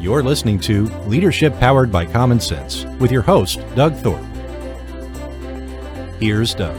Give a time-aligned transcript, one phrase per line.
[0.00, 4.22] You're listening to Leadership Powered by Common Sense with your host, Doug Thorpe.
[6.20, 6.76] Here's Doug.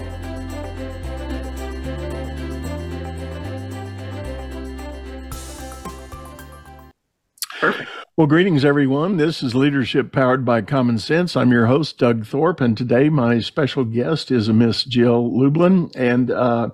[7.60, 7.90] Perfect.
[8.16, 9.18] Well, greetings, everyone.
[9.18, 11.36] This is Leadership Powered by Common Sense.
[11.36, 15.92] I'm your host, Doug Thorpe, and today my special guest is a Miss Jill Lublin.
[15.94, 16.70] And uh,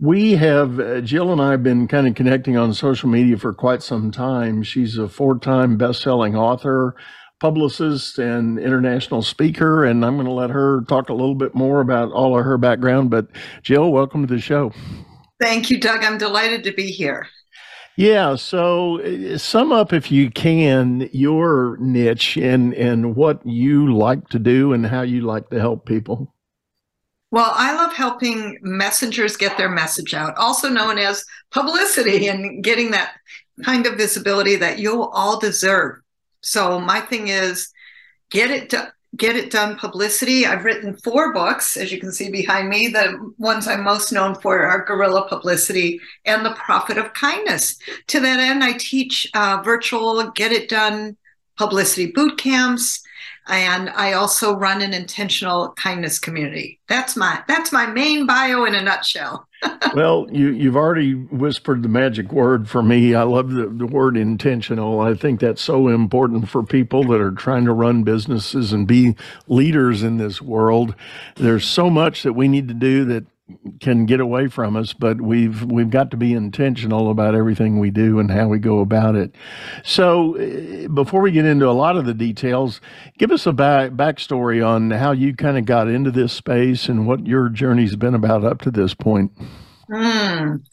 [0.00, 3.52] we have, uh, Jill and I have been kind of connecting on social media for
[3.52, 4.62] quite some time.
[4.62, 6.96] She's a four time best selling author,
[7.40, 9.84] publicist, and international speaker.
[9.84, 12.58] And I'm going to let her talk a little bit more about all of her
[12.58, 13.10] background.
[13.10, 13.28] But
[13.62, 14.72] Jill, welcome to the show.
[15.40, 16.04] Thank you, Doug.
[16.04, 17.28] I'm delighted to be here.
[17.96, 24.28] Yeah, so uh, sum up if you can your niche and and what you like
[24.30, 26.33] to do and how you like to help people.
[27.34, 32.92] Well, I love helping messengers get their message out, also known as publicity and getting
[32.92, 33.16] that
[33.64, 35.96] kind of visibility that you'll all deserve.
[36.42, 37.72] So my thing is
[38.30, 40.46] get it done get it done publicity.
[40.46, 42.86] I've written four books, as you can see behind me.
[42.86, 47.76] The ones I'm most known for are Guerrilla Publicity and The Profit of Kindness.
[48.08, 51.16] To that end, I teach uh, virtual get it done
[51.56, 53.03] publicity boot camps
[53.46, 56.80] and I also run an intentional kindness community.
[56.88, 59.46] That's my that's my main bio in a nutshell.
[59.94, 63.14] well, you you've already whispered the magic word for me.
[63.14, 65.00] I love the, the word intentional.
[65.00, 69.14] I think that's so important for people that are trying to run businesses and be
[69.46, 70.94] leaders in this world.
[71.36, 73.26] There's so much that we need to do that
[73.80, 77.90] can get away from us, but we've we've got to be intentional about everything we
[77.90, 79.34] do and how we go about it.
[79.82, 82.80] So, eh, before we get into a lot of the details,
[83.18, 87.06] give us a back backstory on how you kind of got into this space and
[87.06, 89.30] what your journey's been about up to this point.
[89.90, 90.64] Mm.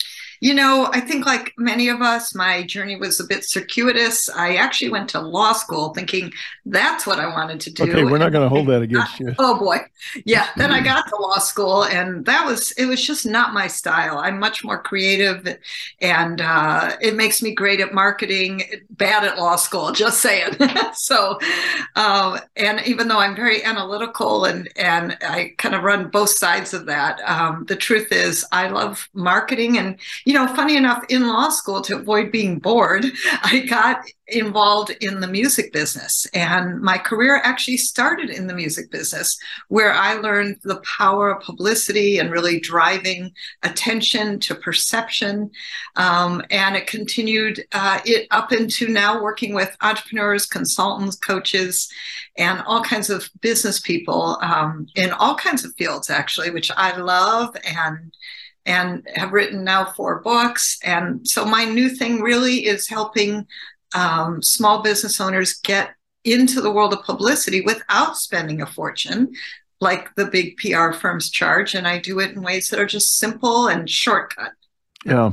[0.41, 4.27] You know, I think like many of us, my journey was a bit circuitous.
[4.27, 6.33] I actually went to law school thinking
[6.65, 7.83] that's what I wanted to do.
[7.83, 9.35] Okay, we're not going to hold that against you.
[9.39, 9.77] Oh boy.
[10.25, 10.47] Yeah.
[10.57, 14.17] Then I got to law school and that was, it was just not my style.
[14.17, 15.57] I'm much more creative
[15.99, 20.55] and uh, it makes me great at marketing, bad at law school, just saying.
[20.93, 21.37] so,
[21.95, 26.73] um, and even though I'm very analytical and, and I kind of run both sides
[26.73, 29.99] of that, um, the truth is I love marketing and,
[30.31, 33.03] you know, funny enough, in law school, to avoid being bored,
[33.43, 36.25] I got involved in the music business.
[36.33, 39.37] And my career actually started in the music business,
[39.67, 43.33] where I learned the power of publicity and really driving
[43.63, 45.51] attention to perception.
[45.97, 51.91] Um, and it continued uh, it up into now working with entrepreneurs, consultants, coaches,
[52.37, 56.95] and all kinds of business people um, in all kinds of fields, actually, which I
[56.95, 58.13] love and
[58.65, 60.77] and have written now four books.
[60.83, 63.47] And so my new thing really is helping
[63.95, 65.91] um, small business owners get
[66.23, 69.33] into the world of publicity without spending a fortune
[69.79, 71.73] like the big PR firms charge.
[71.73, 74.51] And I do it in ways that are just simple and shortcut.
[75.03, 75.31] Yeah.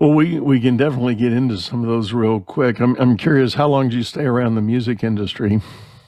[0.00, 2.80] Well, we, we can definitely get into some of those real quick.
[2.80, 5.60] I'm, I'm curious, how long did you stay around the music industry?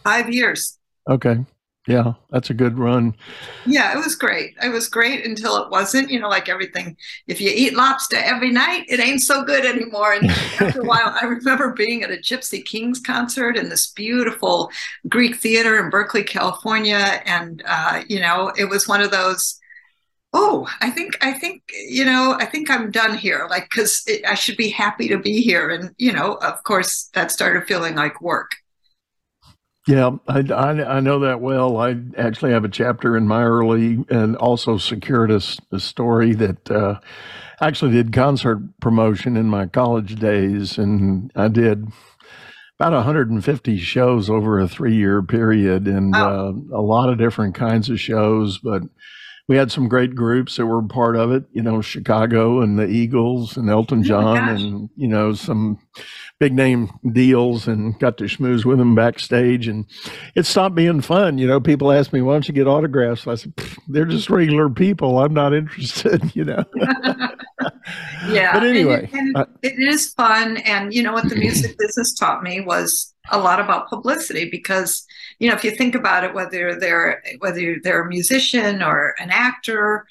[0.02, 0.78] Five years.
[1.08, 1.44] Okay.
[1.88, 3.16] Yeah, that's a good run.
[3.66, 4.54] Yeah, it was great.
[4.62, 6.10] It was great until it wasn't.
[6.12, 10.12] You know, like everything, if you eat lobster every night, it ain't so good anymore.
[10.12, 14.70] And after a while, I remember being at a Gypsy Kings concert in this beautiful
[15.08, 17.20] Greek theater in Berkeley, California.
[17.26, 19.58] And, uh, you know, it was one of those,
[20.32, 23.48] oh, I think, I think, you know, I think I'm done here.
[23.50, 25.68] Like, because I should be happy to be here.
[25.70, 28.52] And, you know, of course, that started feeling like work.
[29.86, 31.76] Yeah, I, I, I, know that well.
[31.78, 37.00] I actually have a chapter in my early and also circuitous story that uh,
[37.60, 41.88] actually did concert promotion in my college days, and I did
[42.78, 47.90] about 150 shows over a three year period, and uh, a lot of different kinds
[47.90, 48.82] of shows, but
[49.48, 52.86] we had some great groups that were part of it, you know, Chicago and the
[52.86, 55.78] Eagles and Elton oh John oh and, you know, some
[56.38, 59.66] big name deals and got to schmooze with them backstage.
[59.66, 59.84] And
[60.36, 61.38] it stopped being fun.
[61.38, 63.26] You know, people ask me, why don't you get autographs?
[63.26, 63.52] I said,
[63.88, 65.18] they're just regular people.
[65.18, 66.64] I'm not interested, you know.
[68.28, 68.52] yeah.
[68.52, 70.58] But anyway, and, and it is fun.
[70.58, 75.04] And, you know, what the music business taught me was a lot about publicity because
[75.38, 79.30] you know if you think about it whether they're whether they're a musician or an
[79.30, 80.04] actor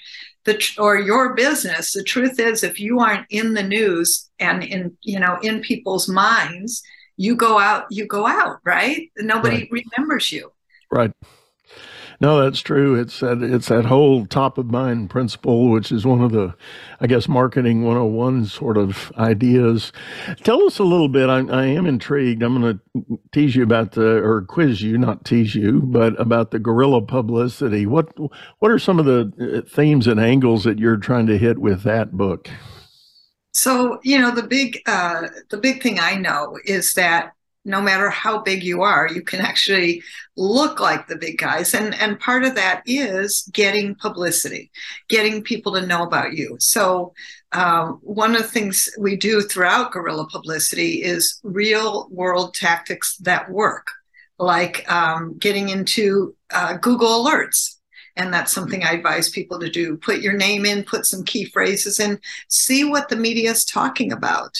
[0.46, 4.96] the or your business the truth is if you aren't in the news and in
[5.02, 6.82] you know in people's minds
[7.18, 9.12] you go out you go out right?
[9.18, 9.84] Nobody right.
[9.98, 10.52] remembers you.
[10.90, 11.12] Right
[12.22, 12.94] No, that's true.
[12.94, 16.54] It's that it's that whole top of mind principle, which is one of the,
[17.00, 19.92] I guess, marketing 101 sort of ideas.
[20.44, 21.30] Tell us a little bit.
[21.30, 22.44] I, I am intrigued.
[22.44, 26.52] I'm going to tease you about the, or quiz you, not tease you, but about
[26.52, 27.88] the guerrilla publicity.
[27.88, 28.16] What
[28.60, 31.82] what are some of the uh, themes and angles that you're trying to hit with
[31.84, 32.48] that book?
[33.54, 38.10] So you know the big uh, the big thing I know is that no matter
[38.10, 40.02] how big you are, you can actually
[40.36, 41.74] look like the big guys.
[41.74, 44.72] And, and part of that is getting publicity,
[45.10, 46.58] getting people to know about you.
[46.60, 47.14] So,
[47.54, 53.52] um, one of the things we do throughout guerrilla publicity is real world tactics that
[53.52, 53.88] work,
[54.40, 57.76] like um, getting into uh, Google Alerts.
[58.16, 59.98] And that's something I advise people to do.
[59.98, 62.20] Put your name in, put some key phrases in,
[62.50, 64.58] see what the media is talking about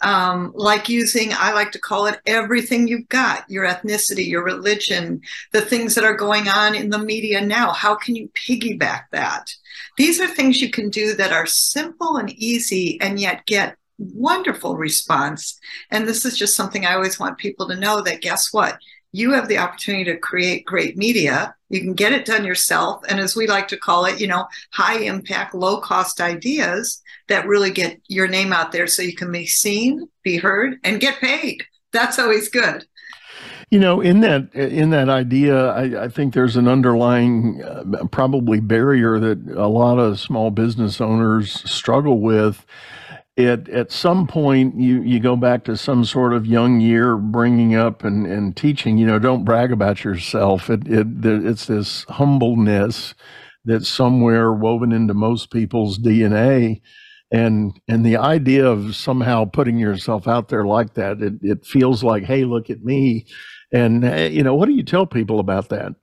[0.00, 5.20] um, like using, I like to call it everything you've got your ethnicity, your religion,
[5.52, 7.72] the things that are going on in the media now.
[7.72, 9.50] How can you piggyback that?
[9.96, 14.76] These are things you can do that are simple and easy and yet get wonderful
[14.76, 15.58] response.
[15.90, 18.78] And this is just something I always want people to know that guess what?
[19.18, 21.52] You have the opportunity to create great media.
[21.70, 23.02] You can get it done yourself.
[23.08, 27.48] And as we like to call it, you know, high impact, low cost ideas that
[27.48, 31.18] really get your name out there so you can be seen, be heard, and get
[31.18, 31.64] paid.
[31.92, 32.86] That's always good.
[33.70, 38.60] You know, in that in that idea, I, I think there's an underlying uh, probably
[38.60, 42.64] barrier that a lot of small business owners struggle with.
[43.38, 47.76] It, at some point, you, you go back to some sort of young year bringing
[47.76, 50.68] up and, and teaching, you know, don't brag about yourself.
[50.68, 53.14] It, it, it's this humbleness
[53.64, 56.80] that's somewhere woven into most people's DNA
[57.30, 62.02] and and the idea of somehow putting yourself out there like that it, it feels
[62.02, 63.26] like hey look at me.
[63.72, 65.94] And eh, you know what do you tell people about that?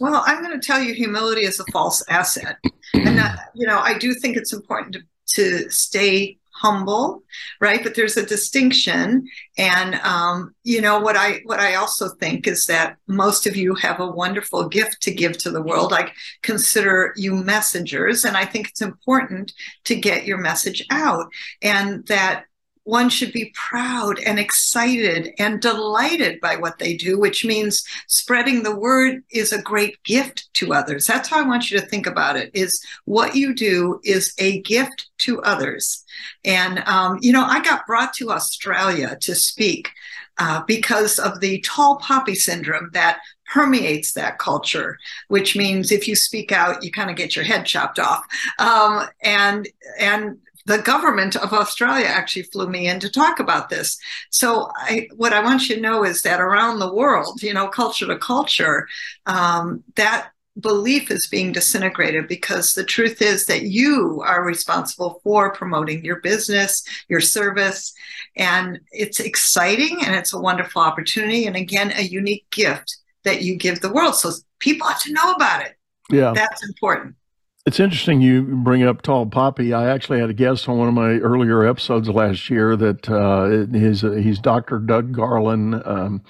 [0.00, 2.56] Well i'm going to tell you humility is a false asset.
[2.94, 5.02] And that, you know i do think it's important to,
[5.34, 7.22] to stay humble
[7.60, 7.82] right?
[7.82, 9.28] But there's a distinction.
[9.58, 13.74] And um, you know what i what i also think is that most of you
[13.74, 15.92] have a wonderful gift to give to the world.
[15.92, 16.12] I
[16.42, 18.24] consider you messengers.
[18.24, 19.52] And i think it's important
[19.84, 21.26] to get your message out.
[21.62, 22.44] And that
[22.84, 28.62] one should be proud and excited and delighted by what they do, which means spreading
[28.62, 31.06] the word is a great gift to others.
[31.06, 34.60] That's how I want you to think about it is what you do is a
[34.62, 36.04] gift to others.
[36.44, 39.90] And, um, you know, I got brought to Australia to speak
[40.38, 43.20] uh, because of the tall poppy syndrome that
[43.52, 44.98] permeates that culture,
[45.28, 48.24] which means if you speak out, you kind of get your head chopped off.
[48.58, 49.68] Um, and
[50.00, 53.98] and the government of Australia actually flew me in to talk about this.
[54.30, 57.68] So, I, what I want you to know is that around the world, you know,
[57.68, 58.86] culture to culture,
[59.26, 60.30] um, that
[60.60, 66.20] belief is being disintegrated because the truth is that you are responsible for promoting your
[66.20, 67.92] business, your service,
[68.36, 71.46] and it's exciting and it's a wonderful opportunity.
[71.46, 74.14] And again, a unique gift that you give the world.
[74.16, 75.76] So, people have to know about it.
[76.10, 76.32] Yeah.
[76.34, 77.16] That's important.
[77.64, 79.72] It's interesting you bring up tall poppy.
[79.72, 83.72] I actually had a guest on one of my earlier episodes last year that uh,
[83.72, 84.80] he's he's Dr.
[84.80, 86.22] Doug Garland, um,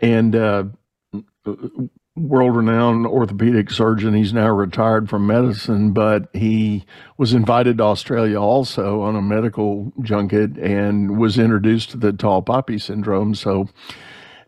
[0.00, 0.64] and uh,
[2.16, 4.12] world-renowned orthopedic surgeon.
[4.12, 6.84] He's now retired from medicine, but he
[7.16, 12.42] was invited to Australia also on a medical junket and was introduced to the tall
[12.42, 13.36] poppy syndrome.
[13.36, 13.68] So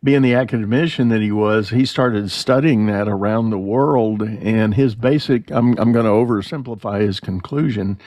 [0.05, 4.21] being the academician that he was, he started studying that around the world.
[4.23, 7.99] And his basic, I'm, I'm going to oversimplify his conclusion.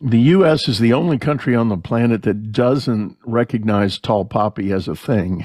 [0.00, 0.68] The U.S.
[0.68, 5.44] is the only country on the planet that doesn't recognize tall poppy as a thing.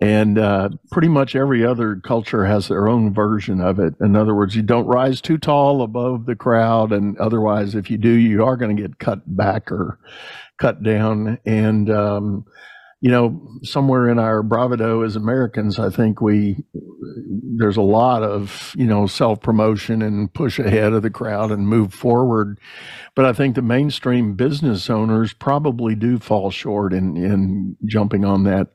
[0.00, 3.94] And uh, pretty much every other culture has their own version of it.
[4.00, 7.96] In other words, you don't rise too tall above the crowd, and otherwise, if you
[7.96, 9.98] do, you are going to get cut back or
[10.58, 11.38] cut down.
[11.46, 12.44] And um,
[13.04, 16.64] you know, somewhere in our bravado as Americans, I think we
[17.58, 21.68] there's a lot of you know self promotion and push ahead of the crowd and
[21.68, 22.58] move forward,
[23.14, 28.44] but I think the mainstream business owners probably do fall short in in jumping on
[28.44, 28.68] that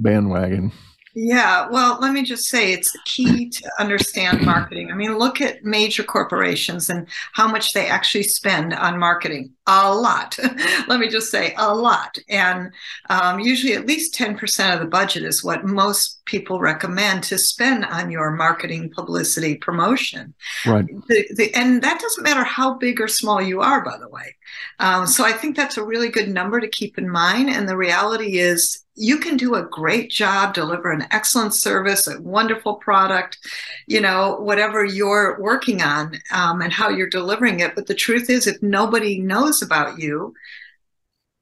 [0.00, 0.72] bandwagon.
[1.18, 4.90] Yeah, well, let me just say it's key to understand marketing.
[4.92, 9.52] I mean, look at major corporations and how much they actually spend on marketing.
[9.66, 10.38] A lot.
[10.88, 12.18] let me just say a lot.
[12.28, 12.70] And
[13.08, 17.86] um, usually at least 10% of the budget is what most people recommend to spend
[17.86, 20.34] on your marketing, publicity, promotion.
[20.66, 20.84] Right.
[21.08, 24.36] The, the, and that doesn't matter how big or small you are, by the way.
[24.80, 27.48] Um, so I think that's a really good number to keep in mind.
[27.48, 32.20] And the reality is, you can do a great job, deliver an excellent service, a
[32.20, 33.38] wonderful product,
[33.86, 37.74] you know, whatever you're working on um, and how you're delivering it.
[37.74, 40.34] But the truth is, if nobody knows about you,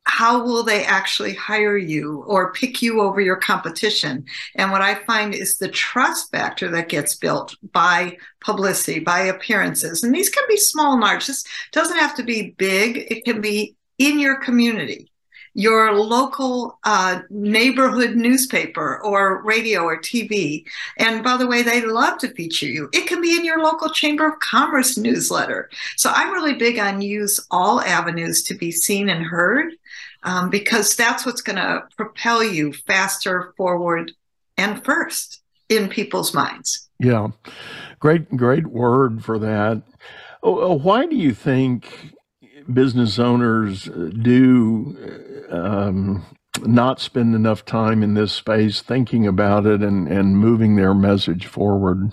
[0.07, 4.27] how will they actually hire you or pick you over your competition?
[4.55, 10.03] And what I find is the trust factor that gets built by publicity, by appearances.
[10.03, 11.27] And these can be small and large.
[11.27, 15.11] This doesn't have to be big, it can be in your community.
[15.55, 20.65] Your local uh, neighborhood newspaper or radio or TV.
[20.99, 22.89] And by the way, they love to feature you.
[22.93, 25.71] It can be in your local Chamber of Commerce newsletter.
[25.97, 29.75] So I'm really big on use all avenues to be seen and heard
[30.25, 34.13] um, because that's what's going to propel you faster forward
[34.57, 36.89] and first in people's minds.
[36.99, 37.29] Yeah,
[37.99, 39.83] great, great word for that.
[40.43, 42.13] Oh, oh, why do you think
[42.73, 44.97] business owners do
[45.51, 46.25] um,
[46.63, 51.47] not spend enough time in this space thinking about it and, and moving their message
[51.47, 52.13] forward?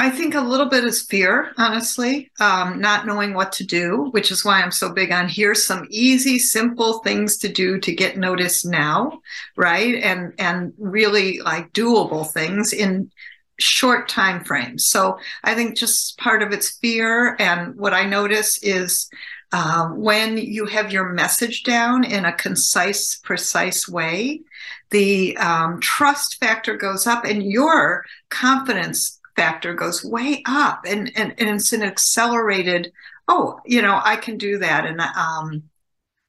[0.00, 4.30] I think a little bit is fear, honestly, um, not knowing what to do, which
[4.30, 8.16] is why I'm so big on here's some easy, simple things to do to get
[8.16, 9.20] noticed now,
[9.58, 9.96] right?
[9.96, 13.10] And and really like doable things in
[13.60, 14.86] short time frames.
[14.86, 19.08] So I think just part of it's fear, and what I notice is
[19.52, 24.42] um, when you have your message down in a concise, precise way,
[24.90, 30.84] the um, trust factor goes up, and your confidence factor goes way up.
[30.86, 32.92] And, and, and it's an accelerated
[33.28, 34.84] oh you know i can do that.
[34.84, 35.62] And um,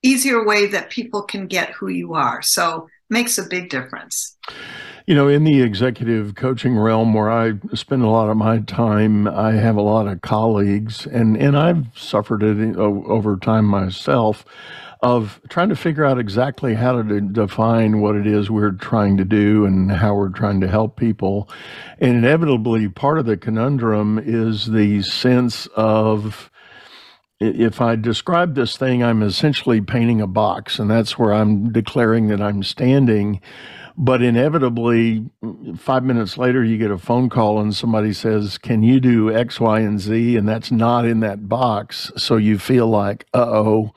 [0.04, 2.42] easier way that people can get who you are.
[2.42, 4.38] So makes a big difference
[5.06, 9.28] you know in the executive coaching realm where i spend a lot of my time
[9.28, 14.46] i have a lot of colleagues and and i've suffered it uh, over time myself
[15.02, 19.26] of trying to figure out exactly how to define what it is we're trying to
[19.26, 21.50] do and how we're trying to help people.
[22.00, 26.52] And inevitably, part of the conundrum is the sense of
[27.40, 32.28] if I describe this thing, I'm essentially painting a box, and that's where I'm declaring
[32.28, 33.42] that I'm standing.
[33.98, 35.26] But inevitably,
[35.78, 39.60] five minutes later, you get a phone call and somebody says, Can you do X,
[39.60, 40.38] Y, and Z?
[40.38, 42.12] And that's not in that box.
[42.18, 43.94] So you feel like, uh oh,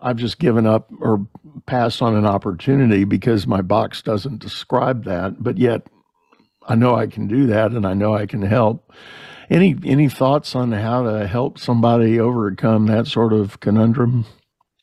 [0.00, 1.26] I've just given up or
[1.66, 5.42] passed on an opportunity because my box doesn't describe that.
[5.42, 5.86] But yet,
[6.68, 8.92] I know I can do that, and I know I can help.
[9.50, 14.24] Any any thoughts on how to help somebody overcome that sort of conundrum?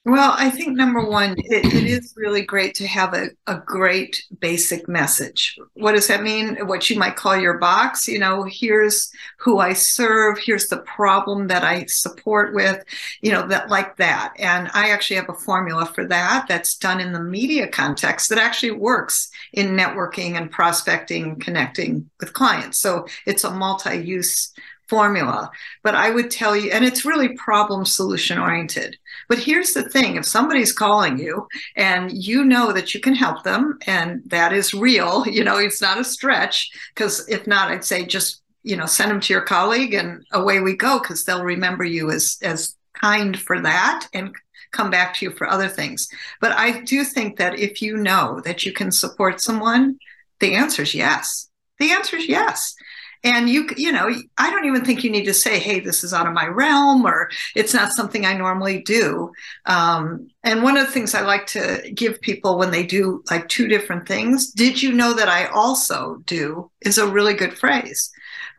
[0.09, 4.25] Well, I think number one, it, it is really great to have a, a great
[4.39, 5.55] basic message.
[5.75, 6.55] What does that mean?
[6.65, 8.07] What you might call your box.
[8.07, 12.83] You know, here's who I serve, here's the problem that I support with,
[13.21, 14.33] you know, that like that.
[14.39, 18.39] And I actually have a formula for that that's done in the media context that
[18.39, 22.79] actually works in networking and prospecting, connecting with clients.
[22.79, 24.51] So it's a multi use
[24.89, 25.51] formula.
[25.83, 28.97] But I would tell you, and it's really problem solution oriented.
[29.29, 33.43] But here's the thing if somebody's calling you and you know that you can help
[33.43, 37.85] them, and that is real, you know, it's not a stretch, because if not, I'd
[37.85, 41.43] say just, you know, send them to your colleague and away we go, because they'll
[41.43, 44.35] remember you as, as kind for that and
[44.71, 46.09] come back to you for other things.
[46.41, 49.97] But I do think that if you know that you can support someone,
[50.39, 51.49] the answer is yes.
[51.79, 52.75] The answer is yes
[53.23, 56.13] and you you know i don't even think you need to say hey this is
[56.13, 59.31] out of my realm or it's not something i normally do.
[59.65, 63.47] Um, and one of the things i like to give people when they do like
[63.49, 66.69] two different things did you know that i also do?
[66.81, 68.11] is a really good phrase.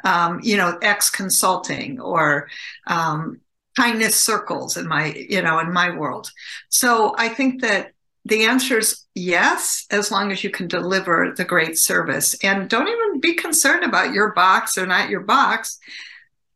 [0.04, 2.48] Um, you know x consulting or
[2.86, 3.40] um,
[3.76, 6.30] kindness circles in my you know in my world.
[6.68, 7.92] So i think that
[8.24, 12.34] the answer is yes, as long as you can deliver the great service.
[12.42, 15.78] And don't even be concerned about your box or not your box.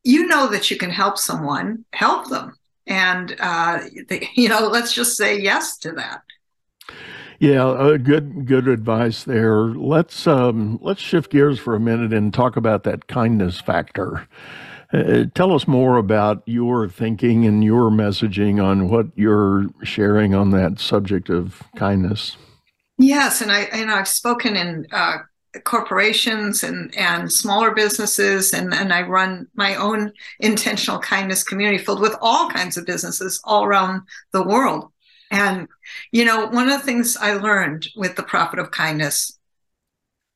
[0.02, 2.56] You know that you can help someone, help them.
[2.86, 6.22] And, uh, the, you know, let's just say yes to that.
[7.40, 9.66] Yeah, uh, good good advice there.
[9.66, 14.28] Let's um, let's shift gears for a minute and talk about that kindness factor.
[14.94, 20.50] Uh, tell us more about your thinking and your messaging on what you're sharing on
[20.50, 22.36] that subject of kindness.
[22.96, 25.18] Yes, and I and I've spoken in uh,
[25.64, 32.00] corporations and and smaller businesses, and and I run my own intentional kindness community filled
[32.00, 34.92] with all kinds of businesses all around the world.
[35.32, 35.66] And
[36.12, 39.36] you know, one of the things I learned with the Profit of Kindness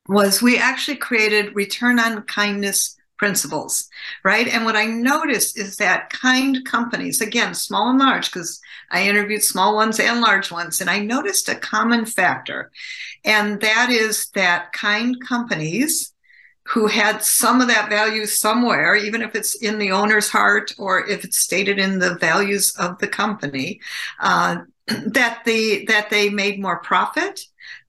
[0.09, 3.89] was we actually created return on kindness principles,
[4.23, 4.47] right?
[4.47, 8.59] And what I noticed is that kind companies, again, small and large, because
[8.89, 12.71] I interviewed small ones and large ones, and I noticed a common factor.
[13.25, 16.13] And that is that kind companies
[16.69, 21.07] who had some of that value somewhere, even if it's in the owner's heart or
[21.07, 23.79] if it's stated in the values of the company,
[24.19, 24.57] uh,
[24.87, 27.41] that the that they made more profit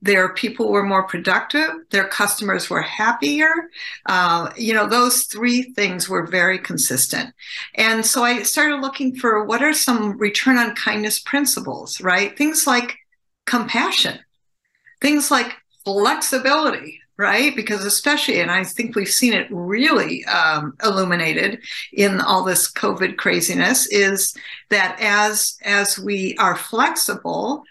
[0.03, 3.51] their people were more productive their customers were happier.
[4.07, 7.33] Uh, you know those three things were very consistent.
[7.75, 12.37] And so i started looking for what are some return on kindness principles right?
[12.37, 12.97] Things like
[13.45, 14.19] compassion
[15.01, 21.59] things like flexibility right because especially and i think we've seen it really um, illuminated
[21.93, 24.33] in all this covid craziness is
[24.69, 27.63] that as as we are flexible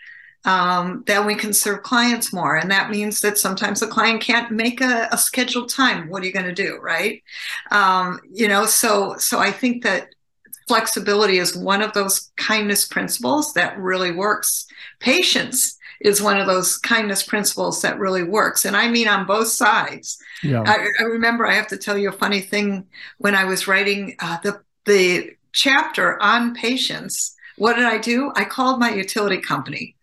[0.44, 2.56] um, then we can serve clients more.
[2.56, 6.09] And that means that sometimes the client can't make a, a scheduled time.
[6.09, 6.78] What are you going to do?
[6.80, 7.23] Right.
[7.70, 10.09] Um, you know, so, so I think that
[10.66, 14.66] flexibility is one of those kindness principles that really works.
[15.00, 18.64] Patience is one of those kindness principles that really works.
[18.64, 20.19] And I mean on both sides.
[20.42, 20.62] Yeah.
[20.66, 22.87] I, I remember I have to tell you a funny thing
[23.19, 27.35] when I was writing uh, the, the chapter on patience.
[27.59, 28.33] What did I do?
[28.35, 29.97] I called my utility company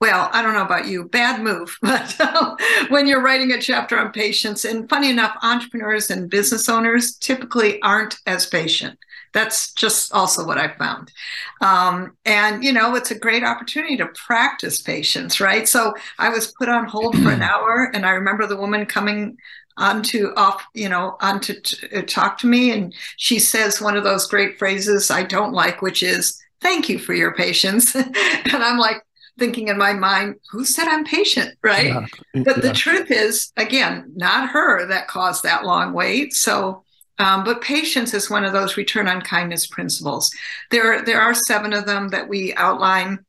[0.00, 2.56] well, I don't know about you, bad move, but um,
[2.88, 7.80] when you're writing a chapter on patience, and funny enough, entrepreneurs and business owners typically
[7.82, 8.98] aren't as patient.
[9.32, 11.12] That's just also what I found.
[11.60, 15.68] Um, and, you know, it's a great opportunity to practice patience, right?
[15.68, 19.36] So I was put on hold for an hour, and I remember the woman coming
[19.76, 22.72] on to off, you know, on to t- uh, talk to me.
[22.72, 26.98] And she says one of those great phrases I don't like, which is, thank you
[26.98, 27.94] for your patience.
[27.94, 28.12] and
[28.52, 29.02] I'm like,
[29.38, 31.86] thinking in my mind, who said I'm patient, right?
[31.86, 32.06] Yeah.
[32.44, 32.62] But yeah.
[32.62, 36.34] the truth is, again, not her that caused that long wait.
[36.34, 36.84] So,
[37.20, 40.32] um, but patience is one of those return on kindness principles.
[40.70, 43.24] There, there are seven of them that we outline,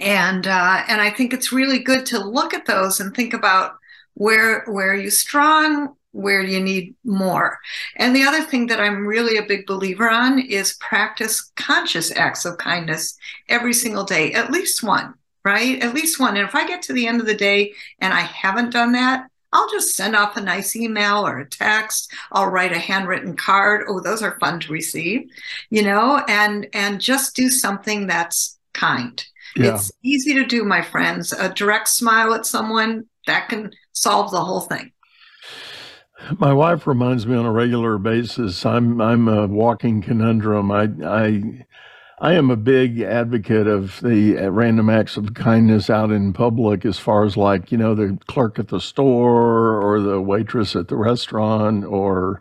[0.00, 3.76] and uh, and I think it's really good to look at those and think about
[4.14, 7.58] where where are you strong, where you need more?
[7.96, 12.44] And the other thing that I'm really a big believer on is practice conscious acts
[12.44, 13.16] of kindness
[13.48, 15.14] every single day, at least one
[15.44, 15.82] right?
[15.82, 16.36] At least one.
[16.36, 19.28] And if I get to the end of the day and I haven't done that,
[19.54, 22.12] I'll just send off a nice email or a text.
[22.32, 23.86] I'll write a handwritten card.
[23.88, 25.30] Oh, those are fun to receive,
[25.70, 29.24] you know, and and just do something that's kind.
[29.56, 29.74] Yeah.
[29.74, 31.32] It's easy to do, my friends.
[31.32, 34.90] A direct smile at someone that can solve the whole thing.
[36.38, 38.66] My wife reminds me on a regular basis.
[38.66, 40.72] I'm I'm a walking conundrum.
[40.72, 41.64] I I
[42.20, 46.84] I am a big advocate of the uh, random acts of kindness out in public,
[46.84, 50.88] as far as like, you know, the clerk at the store or the waitress at
[50.88, 52.40] the restaurant or,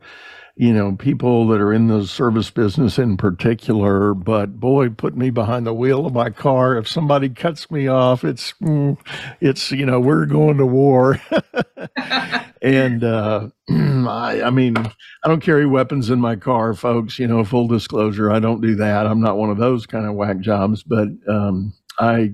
[0.55, 4.13] you know, people that are in the service business in particular.
[4.13, 6.77] But boy, put me behind the wheel of my car.
[6.77, 8.95] If somebody cuts me off, it's, mm,
[9.41, 11.19] it's, you know, we're going to war.
[12.63, 17.19] and, uh, I, I mean, I don't carry weapons in my car, folks.
[17.19, 19.05] You know, full disclosure, I don't do that.
[19.05, 22.33] I'm not one of those kind of whack jobs, but, um, I,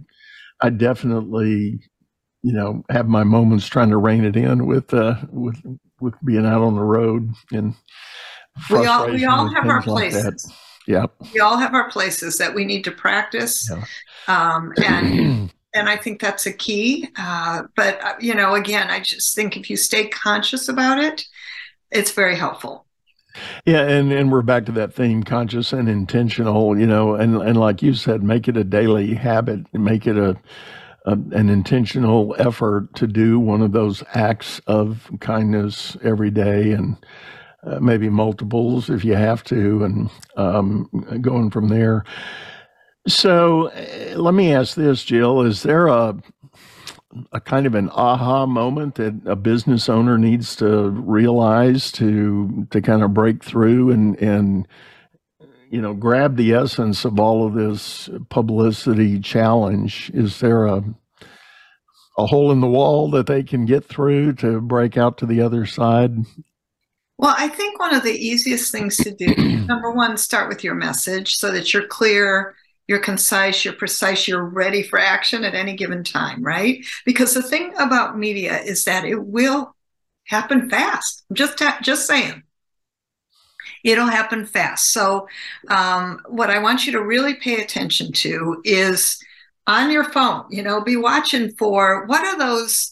[0.62, 1.82] I definitely,
[2.44, 5.62] you know, have my moments trying to rein it in with, uh, with,
[6.00, 7.76] with being out on the road and
[8.70, 10.46] we all we all have our places.
[10.48, 10.56] Like
[10.88, 13.86] yeah, we all have our places that we need to practice, yeah.
[14.28, 17.08] um, and and I think that's a key.
[17.18, 21.26] Uh, but uh, you know, again, I just think if you stay conscious about it,
[21.92, 22.86] it's very helpful.
[23.66, 26.78] Yeah, and and we're back to that theme, conscious and intentional.
[26.78, 30.36] You know, and and like you said, make it a daily habit, make it a
[31.06, 36.98] a, an intentional effort to do one of those acts of kindness every day and
[37.64, 40.90] uh, maybe multiples if you have to, and um,
[41.22, 42.06] going from there.
[43.10, 46.16] So uh, let me ask this, Jill: Is there a
[47.32, 52.82] a kind of an aha moment that a business owner needs to realize to to
[52.82, 54.68] kind of break through and and
[55.72, 60.12] you know grab the essence of all of this publicity challenge?
[60.14, 60.84] Is there a
[62.18, 65.42] a hole in the wall that they can get through to break out to the
[65.42, 66.12] other side?
[67.18, 69.36] Well, I think one of the easiest things to do,
[69.68, 72.56] number one, start with your message so that you're clear,
[72.90, 76.84] you're concise, you're precise, you're ready for action at any given time, right?
[77.06, 79.76] Because the thing about media is that it will
[80.26, 81.24] happen fast.
[81.32, 82.42] Just just saying.
[83.84, 84.92] It'll happen fast.
[84.92, 85.28] So,
[85.68, 89.20] um, what I want you to really pay attention to is
[89.68, 92.92] on your phone, you know, be watching for what are those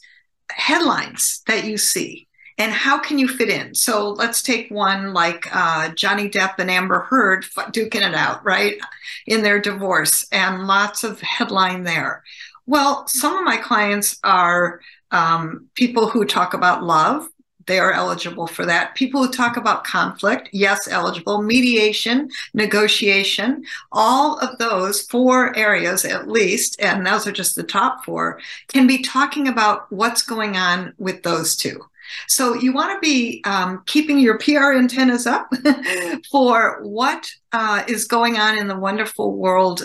[0.52, 2.27] headlines that you see
[2.58, 3.76] and how can you fit in?
[3.76, 8.78] So let's take one like uh, Johnny Depp and Amber Heard duking it out, right,
[9.28, 12.24] in their divorce, and lots of headline there.
[12.66, 17.28] Well, some of my clients are um, people who talk about love.
[17.68, 18.96] They are eligible for that.
[18.96, 21.42] People who talk about conflict, yes, eligible.
[21.42, 28.06] Mediation, negotiation, all of those four areas at least, and those are just the top
[28.06, 28.40] four,
[28.70, 31.82] can be talking about what's going on with those two.
[32.28, 35.50] So you want to be um, keeping your PR antennas up
[36.32, 39.84] for what uh, is going on in the wonderful world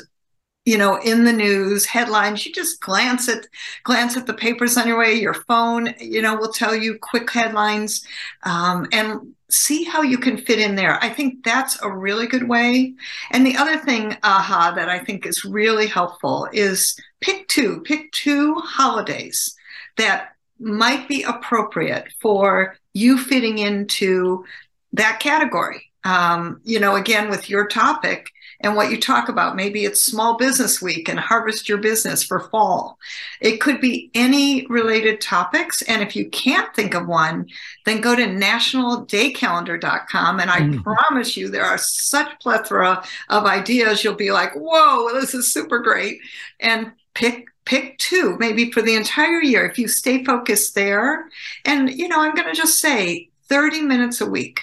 [0.64, 2.46] you know in the news headlines.
[2.46, 3.46] You just glance at
[3.85, 7.30] glance at the papers on your way your phone you know will tell you quick
[7.30, 8.06] headlines
[8.44, 11.02] um, and see how you can fit in there.
[11.02, 12.94] I think that's a really good way.
[13.32, 18.11] And the other thing aha that i think is really helpful is pick two pick
[18.12, 19.56] two holidays
[19.96, 20.32] that
[20.62, 24.44] might be appropriate for you fitting into
[24.92, 25.92] that category.
[26.05, 28.29] Um, you know, again, with your topic
[28.61, 32.40] and what you talk about, maybe it's Small Business Week and Harvest Your Business for
[32.40, 32.98] fall.
[33.40, 35.83] It could be any related topics.
[35.83, 37.46] And if you can't think of one,
[37.87, 40.40] then go to nationaldaycalendar.com.
[40.40, 40.83] And I mm.
[40.83, 44.03] promise you, there are such plethora of ideas.
[44.03, 46.18] You'll be like, whoa, this is super great.
[46.59, 51.29] And pick pick two maybe for the entire year if you stay focused there.
[51.64, 54.61] And you know i'm going to just say 30 minutes a week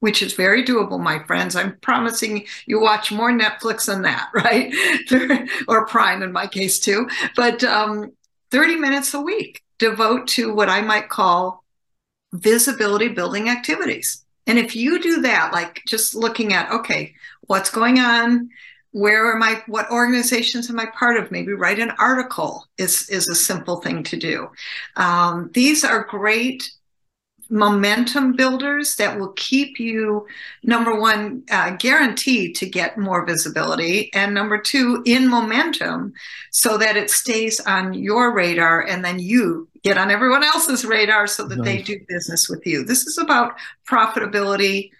[0.00, 1.56] which is very doable my friends.
[1.56, 4.72] I'm promising you watch more netflix than that right?
[5.68, 7.08] Or prime in my case too.
[7.34, 8.12] But um,
[8.50, 11.64] 30 minutes a week devote to what i might call
[12.32, 14.24] visibility building activities.
[14.46, 18.50] And if you do that like just looking at okay what's going on
[18.96, 21.30] where am I, what organizations am I part of?
[21.30, 24.48] Maybe write an article is, is a simple thing to do.
[24.96, 26.70] Um, these are great
[27.50, 30.26] momentum builders that will keep you,
[30.62, 36.14] number one, uh, guaranteed to get more visibility, and number two, in momentum
[36.50, 41.26] so that it stays on your radar and then you get on everyone else's radar
[41.26, 41.66] so that nice.
[41.66, 42.82] they do business with you.
[42.82, 43.56] This is about
[43.86, 44.90] profitability,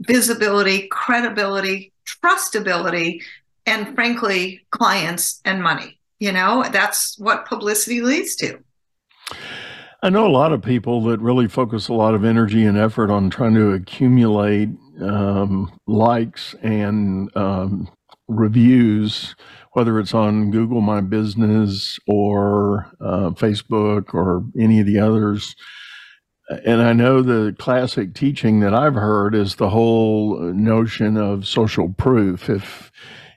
[0.00, 3.22] visibility, credibility, trustability,
[3.66, 5.98] and frankly, clients and money.
[6.18, 8.58] You know, that's what publicity leads to.
[10.02, 13.10] I know a lot of people that really focus a lot of energy and effort
[13.10, 14.68] on trying to accumulate
[15.00, 17.88] um, likes and um,
[18.28, 19.34] reviews,
[19.72, 25.56] whether it's on Google My Business or uh, Facebook or any of the others.
[26.66, 31.88] And I know the classic teaching that I've heard is the whole notion of social
[31.88, 32.50] proof.
[32.50, 32.92] If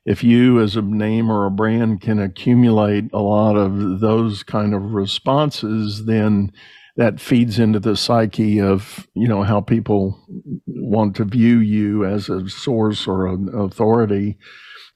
[0.07, 4.73] if you as a name or a brand can accumulate a lot of those kind
[4.73, 6.51] of responses, then
[6.95, 10.17] that feeds into the psyche of you know how people
[10.65, 14.37] want to view you as a source or an authority.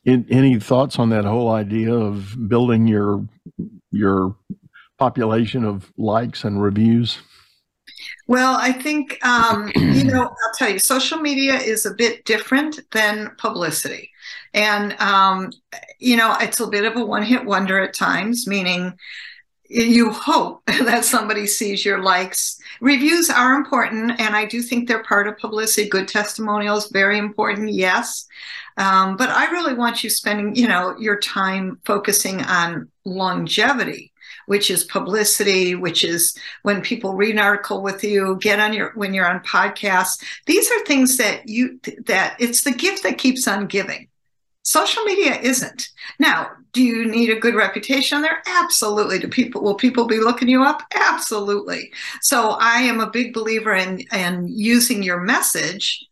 [0.06, 3.28] In, any thoughts on that whole idea of building your
[3.92, 4.38] your
[4.98, 7.20] population of likes and reviews?
[8.28, 12.80] Well, I think, um, you know, I'll tell you, social media is a bit different
[12.92, 14.11] than publicity.
[14.54, 15.52] And, um,
[16.00, 18.98] you know, it's a bit of a one hit wonder at times, meaning
[19.70, 22.60] you hope that somebody sees your likes.
[22.82, 25.90] Reviews are important, and I do think they're part of publicity.
[25.90, 28.28] Good testimonials, very important, yes.
[28.78, 34.12] Um, but I really want you spending, you know, your time focusing on longevity
[34.48, 38.92] which is publicity, which is when people read an article with you, get on your
[38.96, 40.22] when you're on podcasts.
[40.46, 44.08] These are things that you that it's the gift that keeps on giving.
[44.64, 45.90] Social media isn't.
[46.20, 48.42] Now, do you need a good reputation there?
[48.48, 49.20] Absolutely.
[49.20, 50.84] Do people will people be looking you up?
[50.94, 51.92] Absolutely.
[52.22, 56.06] So I am a big believer in in using your message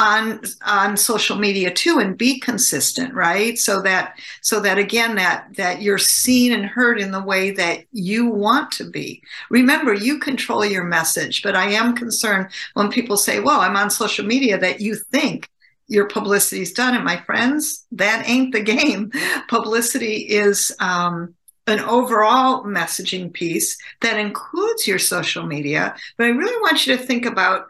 [0.00, 5.46] on on social media too and be consistent right so that so that again that
[5.56, 10.18] that you're seen and heard in the way that you want to be remember you
[10.18, 14.56] control your message but i am concerned when people say well i'm on social media
[14.56, 15.50] that you think
[15.90, 19.10] your publicity's done and my friends that ain't the game
[19.48, 21.34] publicity is um,
[21.66, 27.02] an overall messaging piece that includes your social media but i really want you to
[27.02, 27.66] think about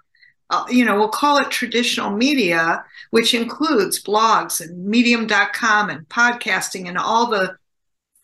[0.51, 6.89] uh, you know, we'll call it traditional media, which includes blogs and medium.com and podcasting
[6.89, 7.57] and all the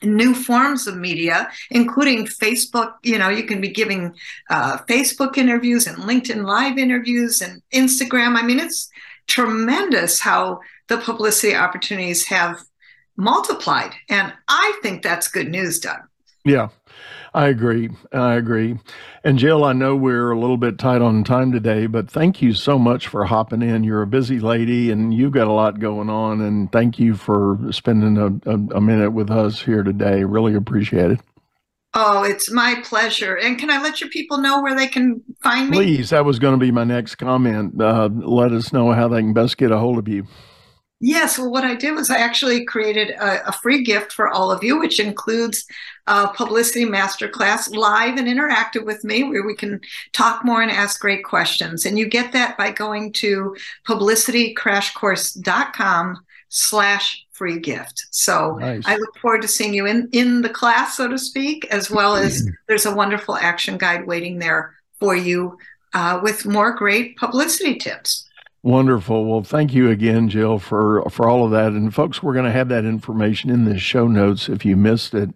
[0.02, 2.94] new forms of media, including Facebook.
[3.02, 4.14] You know, you can be giving
[4.50, 8.37] uh, Facebook interviews and LinkedIn Live interviews and Instagram.
[8.37, 8.90] I mean, it's
[9.26, 12.60] tremendous how the publicity opportunities have
[13.16, 13.92] multiplied.
[14.08, 16.00] And I think that's good news, Doug.
[16.44, 16.68] Yeah,
[17.34, 17.90] I agree.
[18.12, 18.78] I agree.
[19.24, 22.54] And Jill, I know we're a little bit tight on time today, but thank you
[22.54, 23.82] so much for hopping in.
[23.82, 26.40] You're a busy lady and you've got a lot going on.
[26.40, 30.22] And thank you for spending a, a, a minute with us here today.
[30.22, 31.20] Really appreciate it.
[31.98, 33.38] Oh, it's my pleasure.
[33.38, 35.78] And can I let your people know where they can find me?
[35.78, 37.80] Please, that was going to be my next comment.
[37.80, 40.26] Uh, let us know how they can best get a hold of you.
[41.00, 44.50] Yes, well, what I did was I actually created a, a free gift for all
[44.50, 45.64] of you, which includes
[46.06, 49.80] a publicity masterclass live and interactive with me, where we can
[50.12, 51.87] talk more and ask great questions.
[51.87, 53.56] And you get that by going to
[53.88, 58.06] publicitycrashcourse.com slash free gift.
[58.11, 58.82] So nice.
[58.87, 62.16] I look forward to seeing you in, in the class, so to speak, as well
[62.16, 65.59] as there's a wonderful action guide waiting there for you
[65.92, 68.25] uh, with more great publicity tips.
[68.66, 69.26] Wonderful.
[69.26, 71.70] Well, thank you again, Jill, for for all of that.
[71.70, 75.14] And folks, we're going to have that information in the show notes if you missed
[75.14, 75.31] it.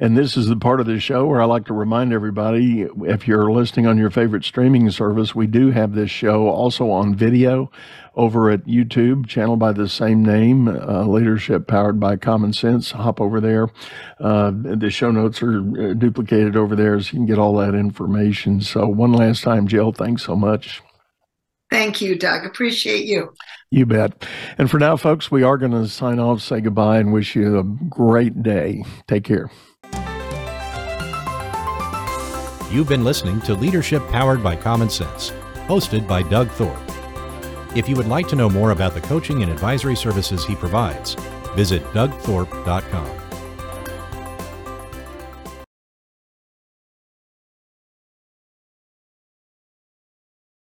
[0.00, 3.28] And this is the part of the show where I like to remind everybody, if
[3.28, 7.70] you're listening on your favorite streaming service, we do have this show also on video
[8.16, 12.90] over at YouTube, channel by the same name, uh, Leadership Powered by Common Sense.
[12.90, 13.68] Hop over there.
[14.18, 17.76] Uh, the show notes are uh, duplicated over there, so you can get all that
[17.76, 18.60] information.
[18.60, 20.82] So, one last time, Jill, thanks so much.
[21.72, 22.44] Thank you, Doug.
[22.44, 23.32] Appreciate you.
[23.70, 24.26] You bet.
[24.58, 27.58] And for now, folks, we are going to sign off, say goodbye, and wish you
[27.58, 28.84] a great day.
[29.08, 29.50] Take care.
[32.70, 35.30] You've been listening to Leadership Powered by Common Sense,
[35.66, 36.78] hosted by Doug Thorpe.
[37.74, 41.14] If you would like to know more about the coaching and advisory services he provides,
[41.54, 43.21] visit dougthorpe.com.